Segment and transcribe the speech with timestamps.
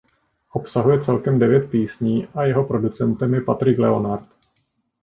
[0.53, 4.27] Obsahuje celkem devět písní a jeho producentem je Patrick Leonard.